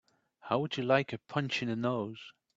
[0.39, 2.31] How would you like a punch in the nose?